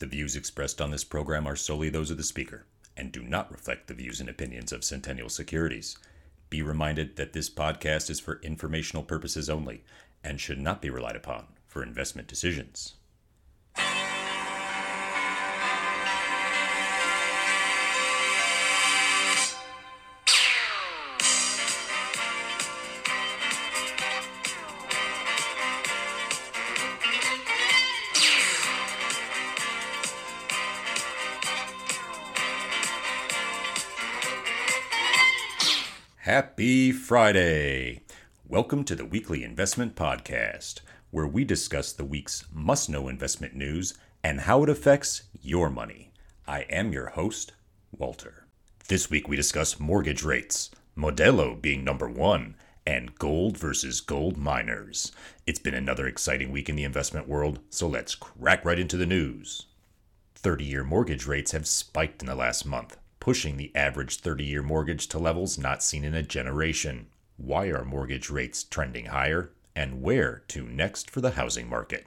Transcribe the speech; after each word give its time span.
The 0.00 0.06
views 0.06 0.36
expressed 0.36 0.80
on 0.80 0.92
this 0.92 1.02
program 1.02 1.46
are 1.46 1.56
solely 1.56 1.88
those 1.88 2.10
of 2.10 2.16
the 2.18 2.22
speaker 2.22 2.66
and 2.96 3.10
do 3.10 3.22
not 3.22 3.50
reflect 3.50 3.86
the 3.86 3.94
views 3.94 4.20
and 4.20 4.28
opinions 4.28 4.72
of 4.72 4.84
Centennial 4.84 5.28
Securities. 5.28 5.96
Be 6.50 6.62
reminded 6.62 7.16
that 7.16 7.32
this 7.32 7.50
podcast 7.50 8.08
is 8.08 8.20
for 8.20 8.40
informational 8.42 9.02
purposes 9.02 9.50
only 9.50 9.82
and 10.22 10.40
should 10.40 10.60
not 10.60 10.80
be 10.80 10.90
relied 10.90 11.16
upon 11.16 11.46
for 11.66 11.82
investment 11.82 12.28
decisions. 12.28 12.94
Happy 36.28 36.92
Friday! 36.92 38.02
Welcome 38.46 38.84
to 38.84 38.94
the 38.94 39.06
weekly 39.06 39.42
investment 39.42 39.96
podcast, 39.96 40.80
where 41.10 41.26
we 41.26 41.42
discuss 41.42 41.90
the 41.90 42.04
week's 42.04 42.44
must 42.52 42.90
know 42.90 43.08
investment 43.08 43.54
news 43.56 43.94
and 44.22 44.40
how 44.40 44.62
it 44.62 44.68
affects 44.68 45.22
your 45.40 45.70
money. 45.70 46.12
I 46.46 46.66
am 46.68 46.92
your 46.92 47.06
host, 47.06 47.52
Walter. 47.96 48.44
This 48.88 49.08
week 49.08 49.26
we 49.26 49.36
discuss 49.36 49.80
mortgage 49.80 50.22
rates, 50.22 50.70
Modelo 50.94 51.58
being 51.58 51.82
number 51.82 52.10
one, 52.10 52.56
and 52.86 53.14
gold 53.14 53.56
versus 53.56 54.02
gold 54.02 54.36
miners. 54.36 55.12
It's 55.46 55.58
been 55.58 55.72
another 55.72 56.06
exciting 56.06 56.52
week 56.52 56.68
in 56.68 56.76
the 56.76 56.84
investment 56.84 57.26
world, 57.26 57.60
so 57.70 57.88
let's 57.88 58.14
crack 58.14 58.66
right 58.66 58.78
into 58.78 58.98
the 58.98 59.06
news. 59.06 59.64
30 60.34 60.62
year 60.62 60.84
mortgage 60.84 61.26
rates 61.26 61.52
have 61.52 61.66
spiked 61.66 62.20
in 62.20 62.26
the 62.26 62.34
last 62.34 62.66
month, 62.66 62.97
pushing 63.20 63.56
the 63.56 63.74
average 63.74 64.20
30 64.20 64.44
year 64.44 64.62
mortgage 64.62 65.08
to 65.08 65.18
levels 65.18 65.58
not 65.58 65.82
seen 65.82 66.04
in 66.04 66.14
a 66.14 66.22
generation. 66.22 67.06
Why 67.36 67.66
are 67.66 67.84
mortgage 67.84 68.30
rates 68.30 68.64
trending 68.64 69.06
higher? 69.06 69.50
And 69.74 70.02
where 70.02 70.42
to 70.48 70.62
next 70.62 71.10
for 71.10 71.20
the 71.20 71.32
housing 71.32 71.68
market? 71.68 72.06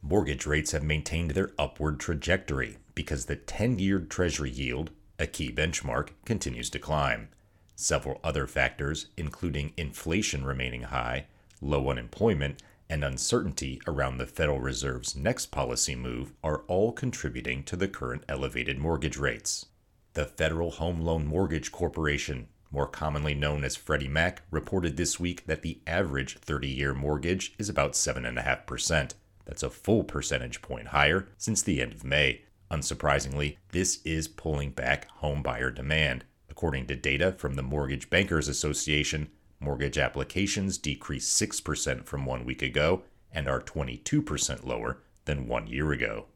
Mortgage 0.00 0.46
rates 0.46 0.72
have 0.72 0.82
maintained 0.82 1.32
their 1.32 1.52
upward 1.58 2.00
trajectory 2.00 2.78
because 2.94 3.26
the 3.26 3.36
10 3.36 3.78
year 3.78 4.00
Treasury 4.00 4.50
yield, 4.50 4.90
a 5.18 5.26
key 5.26 5.52
benchmark, 5.52 6.10
continues 6.24 6.70
to 6.70 6.78
climb. 6.78 7.28
Several 7.76 8.20
other 8.24 8.46
factors, 8.46 9.06
including 9.16 9.72
inflation 9.76 10.44
remaining 10.44 10.82
high, 10.82 11.26
low 11.60 11.88
unemployment, 11.88 12.62
and 12.88 13.04
uncertainty 13.04 13.80
around 13.86 14.18
the 14.18 14.26
Federal 14.26 14.60
Reserve's 14.60 15.16
next 15.16 15.46
policy 15.46 15.94
move, 15.94 16.32
are 16.42 16.62
all 16.68 16.92
contributing 16.92 17.62
to 17.64 17.76
the 17.76 17.88
current 17.88 18.24
elevated 18.28 18.78
mortgage 18.78 19.16
rates. 19.16 19.66
The 20.14 20.26
Federal 20.26 20.72
Home 20.72 21.00
Loan 21.00 21.26
Mortgage 21.26 21.72
Corporation, 21.72 22.48
more 22.70 22.86
commonly 22.86 23.32
known 23.32 23.64
as 23.64 23.76
Freddie 23.76 24.08
Mac, 24.08 24.42
reported 24.50 24.98
this 24.98 25.18
week 25.18 25.46
that 25.46 25.62
the 25.62 25.80
average 25.86 26.36
30 26.36 26.68
year 26.68 26.92
mortgage 26.92 27.54
is 27.58 27.70
about 27.70 27.92
7.5%. 27.92 29.14
That's 29.46 29.62
a 29.62 29.70
full 29.70 30.04
percentage 30.04 30.60
point 30.60 30.88
higher 30.88 31.28
since 31.38 31.62
the 31.62 31.80
end 31.80 31.94
of 31.94 32.04
May. 32.04 32.42
Unsurprisingly, 32.70 33.56
this 33.70 34.02
is 34.04 34.28
pulling 34.28 34.72
back 34.72 35.08
homebuyer 35.22 35.74
demand. 35.74 36.26
According 36.50 36.88
to 36.88 36.96
data 36.96 37.32
from 37.32 37.54
the 37.54 37.62
Mortgage 37.62 38.10
Bankers 38.10 38.48
Association, 38.48 39.30
mortgage 39.60 39.96
applications 39.96 40.76
decreased 40.76 41.40
6% 41.40 42.04
from 42.04 42.26
one 42.26 42.44
week 42.44 42.60
ago 42.60 43.04
and 43.32 43.48
are 43.48 43.62
22% 43.62 44.66
lower 44.66 44.98
than 45.24 45.48
one 45.48 45.66
year 45.68 45.90
ago. 45.92 46.26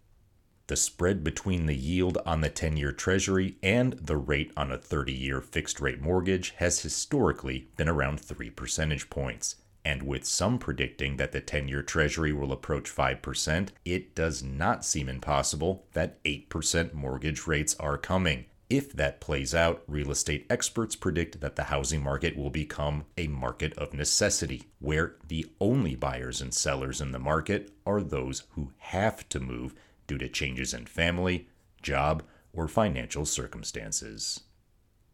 The 0.69 0.77
spread 0.77 1.22
between 1.22 1.67
the 1.67 1.77
yield 1.77 2.19
on 2.27 2.41
the 2.41 2.48
10 2.48 2.77
year 2.77 2.91
Treasury 2.91 3.56
and 3.62 3.92
the 3.92 4.17
rate 4.17 4.50
on 4.56 4.73
a 4.73 4.78
30 4.78 5.12
year 5.12 5.41
fixed 5.41 5.81
rate 5.81 6.00
mortgage 6.00 6.55
has 6.56 6.81
historically 6.81 7.69
been 7.77 7.89
around 7.89 8.20
3 8.20 8.51
percentage 8.51 9.08
points. 9.08 9.57
And 9.85 10.02
with 10.02 10.24
some 10.24 10.58
predicting 10.58 11.18
that 11.18 11.30
the 11.30 11.41
10 11.41 11.68
year 11.68 11.83
Treasury 11.83 12.33
will 12.33 12.51
approach 12.51 12.92
5%, 12.92 13.68
it 13.85 14.17
does 14.17 14.42
not 14.42 14.85
seem 14.85 15.08
impossible 15.08 15.86
that 15.92 16.20
8% 16.24 16.92
mortgage 16.92 17.46
rates 17.46 17.77
are 17.79 17.96
coming. 17.96 18.46
If 18.68 18.92
that 18.95 19.20
plays 19.20 19.55
out, 19.55 19.85
real 19.86 20.11
estate 20.11 20.45
experts 20.51 20.96
predict 20.96 21.41
that 21.41 21.55
the 21.55 21.64
housing 21.64 22.02
market 22.02 22.36
will 22.36 22.51
become 22.51 23.05
a 23.17 23.29
market 23.29 23.73
of 23.74 23.95
necessity, 23.95 24.64
where 24.80 25.14
the 25.29 25.46
only 25.61 25.95
buyers 25.95 26.41
and 26.41 26.52
sellers 26.52 27.01
in 27.01 27.12
the 27.12 27.20
market 27.20 27.70
are 27.86 28.02
those 28.02 28.42
who 28.57 28.73
have 28.79 29.29
to 29.29 29.39
move 29.39 29.73
due 30.06 30.18
to 30.18 30.28
changes 30.28 30.72
in 30.74 30.86
family, 30.86 31.48
job, 31.83 32.22
or 32.52 32.68
financial 32.68 33.27
circumstances. 33.27 34.40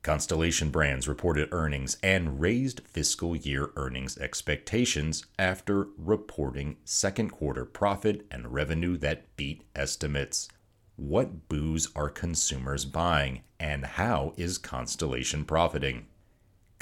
Constellation 0.03 0.71
Brands 0.71 1.07
reported 1.07 1.49
earnings 1.53 1.97
and 2.03 2.41
raised 2.41 2.81
fiscal 2.81 3.37
year 3.37 3.71
earnings 3.77 4.19
expectations 4.19 5.27
after 5.39 5.87
reporting 5.97 6.77
second 6.85 7.31
quarter 7.31 7.65
profit 7.65 8.27
and 8.29 8.53
revenue 8.53 8.97
that 8.97 9.37
beat 9.37 9.63
estimates. 9.77 10.49
What 10.97 11.49
booze 11.49 11.89
are 11.95 12.11
consumers 12.11 12.85
buying, 12.85 13.43
and 13.61 13.85
how 13.85 14.35
is 14.37 14.59
Constellation 14.59 15.45
profiting? 15.45 16.07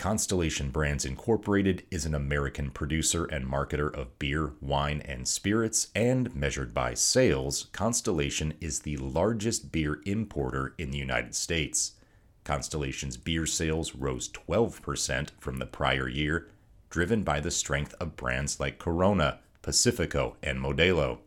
Constellation 0.00 0.70
Brands 0.70 1.04
Incorporated 1.04 1.82
is 1.90 2.06
an 2.06 2.14
American 2.14 2.70
producer 2.70 3.26
and 3.26 3.44
marketer 3.44 3.94
of 3.94 4.18
beer, 4.18 4.54
wine, 4.62 5.02
and 5.04 5.28
spirits, 5.28 5.88
and 5.94 6.34
measured 6.34 6.72
by 6.72 6.94
sales, 6.94 7.66
Constellation 7.74 8.54
is 8.62 8.80
the 8.80 8.96
largest 8.96 9.70
beer 9.70 10.00
importer 10.06 10.72
in 10.78 10.90
the 10.90 10.96
United 10.96 11.34
States. 11.34 11.96
Constellation's 12.44 13.18
beer 13.18 13.44
sales 13.44 13.94
rose 13.94 14.30
12% 14.30 15.32
from 15.38 15.58
the 15.58 15.66
prior 15.66 16.08
year, 16.08 16.48
driven 16.88 17.22
by 17.22 17.38
the 17.38 17.50
strength 17.50 17.94
of 18.00 18.16
brands 18.16 18.58
like 18.58 18.78
Corona, 18.78 19.40
Pacifico, 19.60 20.34
and 20.42 20.60
Modelo. 20.60 21.18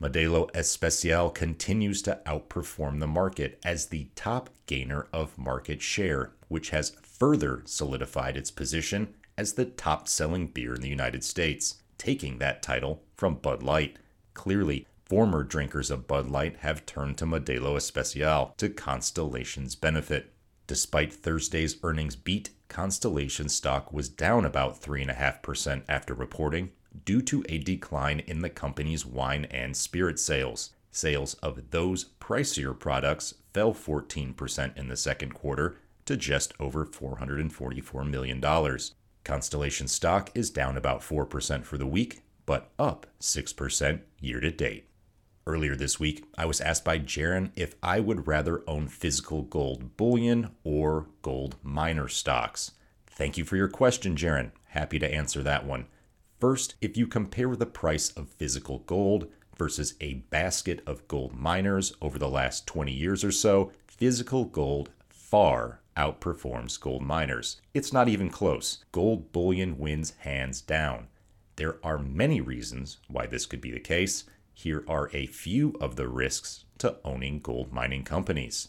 Modelo 0.00 0.48
Especial 0.54 1.28
continues 1.28 2.00
to 2.00 2.20
outperform 2.24 3.00
the 3.00 3.06
market 3.06 3.60
as 3.62 3.86
the 3.86 4.08
top 4.14 4.48
gainer 4.64 5.08
of 5.12 5.36
market 5.36 5.82
share, 5.82 6.32
which 6.48 6.70
has 6.70 6.96
further 7.02 7.60
solidified 7.66 8.34
its 8.34 8.50
position 8.50 9.14
as 9.36 9.52
the 9.52 9.66
top 9.66 10.08
selling 10.08 10.46
beer 10.46 10.74
in 10.74 10.80
the 10.80 10.88
United 10.88 11.22
States, 11.22 11.82
taking 11.98 12.38
that 12.38 12.62
title 12.62 13.02
from 13.14 13.34
Bud 13.34 13.62
Light. 13.62 13.98
Clearly, 14.32 14.86
former 15.04 15.42
drinkers 15.42 15.90
of 15.90 16.06
Bud 16.06 16.30
Light 16.30 16.56
have 16.60 16.86
turned 16.86 17.18
to 17.18 17.26
Modelo 17.26 17.76
Especial 17.76 18.54
to 18.56 18.70
Constellation's 18.70 19.74
benefit. 19.74 20.32
Despite 20.66 21.12
Thursday's 21.12 21.76
earnings 21.82 22.16
beat, 22.16 22.50
Constellation 22.68 23.50
stock 23.50 23.92
was 23.92 24.08
down 24.08 24.46
about 24.46 24.80
3.5% 24.80 25.82
after 25.88 26.14
reporting 26.14 26.70
due 27.04 27.22
to 27.22 27.44
a 27.48 27.58
decline 27.58 28.20
in 28.20 28.42
the 28.42 28.50
company's 28.50 29.06
wine 29.06 29.46
and 29.46 29.76
spirit 29.76 30.18
sales. 30.18 30.70
Sales 30.90 31.34
of 31.34 31.70
those 31.70 32.06
pricier 32.20 32.76
products 32.76 33.34
fell 33.52 33.72
14% 33.72 34.76
in 34.76 34.88
the 34.88 34.96
second 34.96 35.34
quarter 35.34 35.76
to 36.06 36.16
just 36.16 36.52
over 36.58 36.84
$444 36.84 38.08
million. 38.08 38.78
Constellation 39.22 39.86
stock 39.86 40.30
is 40.34 40.50
down 40.50 40.76
about 40.76 41.00
4% 41.00 41.64
for 41.64 41.78
the 41.78 41.86
week, 41.86 42.22
but 42.46 42.70
up 42.78 43.06
6% 43.20 44.00
year 44.20 44.40
to 44.40 44.50
date. 44.50 44.86
Earlier 45.46 45.74
this 45.74 45.98
week, 45.98 46.24
I 46.36 46.44
was 46.46 46.60
asked 46.60 46.84
by 46.84 46.98
Jaron 46.98 47.50
if 47.56 47.74
I 47.82 48.00
would 48.00 48.26
rather 48.26 48.62
own 48.68 48.88
physical 48.88 49.42
gold 49.42 49.96
bullion 49.96 50.50
or 50.64 51.06
gold 51.22 51.56
miner 51.62 52.08
stocks. 52.08 52.72
Thank 53.06 53.36
you 53.36 53.44
for 53.44 53.56
your 53.56 53.68
question, 53.68 54.16
Jaron. 54.16 54.52
Happy 54.68 54.98
to 54.98 55.12
answer 55.12 55.42
that 55.42 55.66
one. 55.66 55.86
First, 56.40 56.74
if 56.80 56.96
you 56.96 57.06
compare 57.06 57.54
the 57.54 57.66
price 57.66 58.08
of 58.12 58.30
physical 58.30 58.78
gold 58.78 59.30
versus 59.58 59.92
a 60.00 60.14
basket 60.30 60.80
of 60.86 61.06
gold 61.06 61.34
miners 61.34 61.92
over 62.00 62.18
the 62.18 62.30
last 62.30 62.66
20 62.66 62.90
years 62.90 63.22
or 63.22 63.30
so, 63.30 63.72
physical 63.86 64.46
gold 64.46 64.88
far 65.10 65.80
outperforms 65.98 66.80
gold 66.80 67.02
miners. 67.02 67.60
It's 67.74 67.92
not 67.92 68.08
even 68.08 68.30
close. 68.30 68.82
Gold 68.90 69.32
bullion 69.32 69.76
wins 69.76 70.14
hands 70.20 70.62
down. 70.62 71.08
There 71.56 71.76
are 71.84 71.98
many 71.98 72.40
reasons 72.40 72.96
why 73.06 73.26
this 73.26 73.44
could 73.44 73.60
be 73.60 73.70
the 73.70 73.78
case. 73.78 74.24
Here 74.54 74.82
are 74.88 75.10
a 75.12 75.26
few 75.26 75.76
of 75.78 75.96
the 75.96 76.08
risks 76.08 76.64
to 76.78 76.96
owning 77.04 77.40
gold 77.40 77.70
mining 77.70 78.04
companies. 78.04 78.68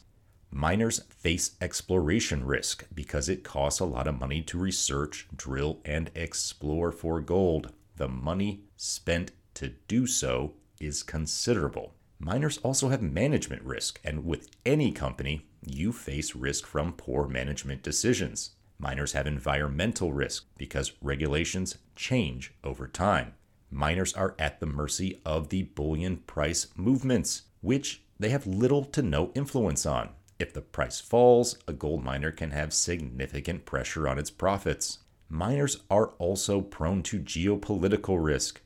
Miners 0.53 0.99
face 1.09 1.51
exploration 1.61 2.43
risk 2.43 2.85
because 2.93 3.29
it 3.29 3.43
costs 3.43 3.79
a 3.79 3.85
lot 3.85 4.05
of 4.05 4.19
money 4.19 4.41
to 4.41 4.59
research, 4.59 5.27
drill, 5.33 5.79
and 5.85 6.11
explore 6.13 6.91
for 6.91 7.21
gold. 7.21 7.71
The 7.95 8.09
money 8.09 8.65
spent 8.75 9.31
to 9.53 9.69
do 9.87 10.05
so 10.05 10.53
is 10.79 11.03
considerable. 11.03 11.93
Miners 12.19 12.57
also 12.59 12.89
have 12.89 13.01
management 13.01 13.63
risk, 13.63 14.01
and 14.03 14.25
with 14.25 14.49
any 14.65 14.91
company, 14.91 15.47
you 15.65 15.93
face 15.93 16.35
risk 16.35 16.65
from 16.65 16.93
poor 16.93 17.27
management 17.27 17.81
decisions. 17.81 18.51
Miners 18.77 19.13
have 19.13 19.27
environmental 19.27 20.11
risk 20.11 20.45
because 20.57 20.91
regulations 21.01 21.77
change 21.95 22.53
over 22.63 22.87
time. 22.87 23.33
Miners 23.71 24.13
are 24.13 24.35
at 24.37 24.59
the 24.59 24.65
mercy 24.65 25.21
of 25.25 25.47
the 25.47 25.63
bullion 25.63 26.17
price 26.17 26.67
movements, 26.75 27.43
which 27.61 28.01
they 28.19 28.29
have 28.29 28.45
little 28.45 28.83
to 28.83 29.01
no 29.01 29.31
influence 29.33 29.85
on. 29.85 30.09
If 30.41 30.53
the 30.53 30.61
price 30.61 30.99
falls, 30.99 31.59
a 31.67 31.71
gold 31.71 32.03
miner 32.03 32.31
can 32.31 32.49
have 32.49 32.73
significant 32.73 33.63
pressure 33.63 34.07
on 34.07 34.17
its 34.17 34.31
profits. 34.31 34.97
Miners 35.29 35.83
are 35.91 36.07
also 36.17 36.61
prone 36.61 37.03
to 37.03 37.19
geopolitical 37.19 38.17
risk 38.19 38.59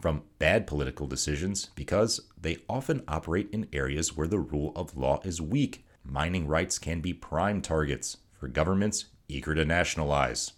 from 0.00 0.24
bad 0.40 0.66
political 0.66 1.06
decisions 1.06 1.70
because 1.76 2.22
they 2.36 2.56
often 2.68 3.04
operate 3.06 3.48
in 3.52 3.68
areas 3.72 4.16
where 4.16 4.26
the 4.26 4.40
rule 4.40 4.72
of 4.74 4.96
law 4.96 5.20
is 5.22 5.40
weak. 5.40 5.84
Mining 6.04 6.48
rights 6.48 6.80
can 6.80 7.00
be 7.00 7.12
prime 7.12 7.62
targets 7.62 8.16
for 8.32 8.48
governments 8.48 9.04
eager 9.28 9.54
to 9.54 9.64
nationalize. 9.64 10.54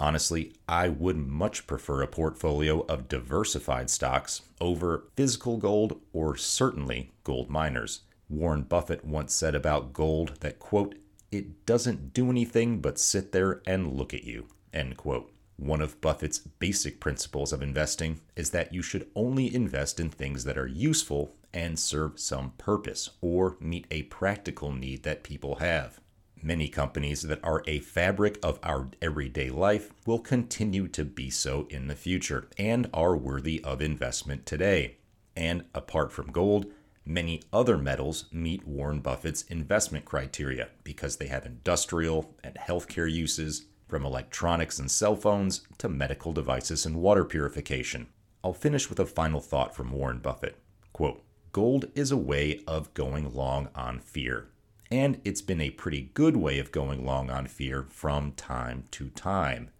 Honestly, 0.00 0.52
I 0.68 0.88
would 0.88 1.16
much 1.16 1.68
prefer 1.68 2.02
a 2.02 2.08
portfolio 2.08 2.80
of 2.86 3.06
diversified 3.06 3.88
stocks 3.88 4.42
over 4.60 5.04
physical 5.14 5.58
gold 5.58 6.00
or 6.12 6.36
certainly 6.36 7.12
gold 7.22 7.48
miners. 7.50 8.00
Warren 8.28 8.62
Buffett 8.62 9.04
once 9.04 9.32
said 9.32 9.54
about 9.54 9.92
gold 9.92 10.34
that, 10.40 10.58
quote, 10.58 10.96
it 11.30 11.66
doesn't 11.66 12.12
do 12.12 12.30
anything 12.30 12.80
but 12.80 12.98
sit 12.98 13.32
there 13.32 13.62
and 13.66 13.92
look 13.92 14.12
at 14.12 14.24
you, 14.24 14.48
end 14.72 14.96
quote. 14.96 15.32
One 15.56 15.80
of 15.80 16.00
Buffett's 16.00 16.38
basic 16.38 17.00
principles 17.00 17.52
of 17.52 17.62
investing 17.62 18.20
is 18.36 18.50
that 18.50 18.72
you 18.72 18.80
should 18.80 19.08
only 19.16 19.52
invest 19.52 19.98
in 19.98 20.08
things 20.08 20.44
that 20.44 20.56
are 20.56 20.66
useful 20.66 21.34
and 21.52 21.78
serve 21.78 22.20
some 22.20 22.52
purpose 22.58 23.10
or 23.20 23.56
meet 23.60 23.86
a 23.90 24.04
practical 24.04 24.72
need 24.72 25.02
that 25.02 25.24
people 25.24 25.56
have. 25.56 25.98
Many 26.40 26.68
companies 26.68 27.22
that 27.22 27.42
are 27.42 27.64
a 27.66 27.80
fabric 27.80 28.38
of 28.42 28.60
our 28.62 28.88
everyday 29.02 29.50
life 29.50 29.92
will 30.06 30.20
continue 30.20 30.86
to 30.88 31.04
be 31.04 31.30
so 31.30 31.66
in 31.70 31.88
the 31.88 31.96
future 31.96 32.48
and 32.56 32.88
are 32.94 33.16
worthy 33.16 33.62
of 33.64 33.82
investment 33.82 34.46
today. 34.46 34.98
And 35.34 35.64
apart 35.74 36.12
from 36.12 36.30
gold, 36.30 36.66
many 37.08 37.42
other 37.52 37.78
metals 37.78 38.26
meet 38.30 38.66
Warren 38.66 39.00
Buffett's 39.00 39.42
investment 39.42 40.04
criteria 40.04 40.68
because 40.84 41.16
they 41.16 41.26
have 41.26 41.46
industrial 41.46 42.34
and 42.44 42.54
healthcare 42.54 43.10
uses, 43.10 43.66
from 43.88 44.04
electronics 44.04 44.78
and 44.78 44.90
cell 44.90 45.16
phones 45.16 45.62
to 45.78 45.88
medical 45.88 46.32
devices 46.34 46.84
and 46.84 46.96
water 46.96 47.24
purification. 47.24 48.06
I'll 48.44 48.52
finish 48.52 48.90
with 48.90 49.00
a 49.00 49.06
final 49.06 49.40
thought 49.40 49.74
from 49.74 49.90
Warren 49.90 50.18
Buffett. 50.18 50.58
Quote, 50.92 51.22
Gold 51.52 51.86
is 51.94 52.12
a 52.12 52.16
way 52.16 52.60
of 52.66 52.92
going 52.92 53.34
long 53.34 53.70
on 53.74 53.98
fear 53.98 54.48
and 54.90 55.20
it's 55.24 55.42
been 55.42 55.60
a 55.60 55.70
pretty 55.70 56.10
good 56.14 56.36
way 56.36 56.58
of 56.58 56.72
going 56.72 57.04
long 57.04 57.30
on 57.30 57.46
fear 57.46 57.86
from 57.90 58.32
time 58.32 58.84
to 58.92 59.10
time. 59.10 59.70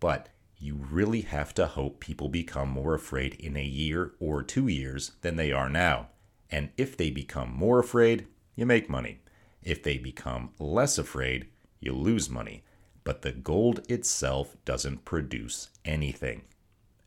But 0.00 0.28
you 0.58 0.74
really 0.74 1.22
have 1.22 1.54
to 1.54 1.66
hope 1.66 2.00
people 2.00 2.28
become 2.28 2.68
more 2.68 2.94
afraid 2.94 3.34
in 3.34 3.56
a 3.56 3.64
year 3.64 4.12
or 4.20 4.42
two 4.42 4.68
years 4.68 5.12
than 5.22 5.36
they 5.36 5.52
are 5.52 5.68
now. 5.68 6.08
And 6.50 6.70
if 6.76 6.96
they 6.96 7.10
become 7.10 7.54
more 7.54 7.78
afraid, 7.78 8.26
you 8.54 8.66
make 8.66 8.88
money. 8.88 9.20
If 9.62 9.82
they 9.82 9.98
become 9.98 10.50
less 10.58 10.98
afraid, 10.98 11.48
you 11.80 11.92
lose 11.92 12.30
money. 12.30 12.64
But 13.04 13.22
the 13.22 13.32
gold 13.32 13.80
itself 13.90 14.56
doesn't 14.64 15.04
produce 15.04 15.70
anything. 15.84 16.42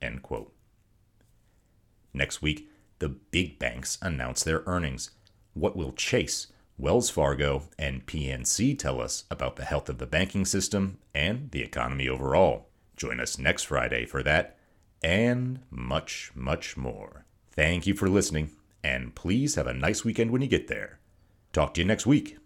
End 0.01 0.23
quote. 0.23 0.53
Next 2.13 2.41
week, 2.41 2.69
the 2.99 3.09
big 3.09 3.57
banks 3.59 3.97
announce 4.01 4.43
their 4.43 4.63
earnings. 4.65 5.11
What 5.53 5.75
will 5.75 5.93
Chase, 5.93 6.47
Wells 6.77 7.09
Fargo 7.09 7.63
and 7.77 8.05
PNC 8.05 8.77
tell 8.77 9.01
us 9.01 9.25
about 9.29 9.55
the 9.55 9.65
health 9.65 9.89
of 9.89 9.97
the 9.97 10.07
banking 10.07 10.45
system 10.45 10.99
and 11.13 11.51
the 11.51 11.61
economy 11.61 12.07
overall. 12.07 12.69
Join 12.95 13.19
us 13.19 13.37
next 13.37 13.63
Friday 13.63 14.05
for 14.05 14.23
that 14.23 14.57
and 15.03 15.59
much, 15.69 16.31
much 16.35 16.77
more. 16.77 17.25
Thank 17.51 17.87
you 17.87 17.93
for 17.95 18.07
listening, 18.07 18.51
and 18.83 19.15
please 19.15 19.55
have 19.55 19.67
a 19.67 19.73
nice 19.73 20.03
weekend 20.03 20.31
when 20.31 20.41
you 20.41 20.47
get 20.47 20.67
there. 20.67 20.99
Talk 21.53 21.73
to 21.73 21.81
you 21.81 21.87
next 21.87 22.05
week. 22.05 22.37